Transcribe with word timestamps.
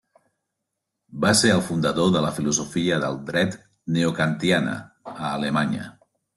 Va 1.25 1.33
ser 1.41 1.51
el 1.55 1.61
fundador 1.67 2.09
de 2.15 2.23
la 2.27 2.33
filosofia 2.39 2.99
del 3.05 3.21
dret 3.29 3.61
neokantiana 3.99 4.77
a 5.17 5.19
Alemanya. 5.33 5.89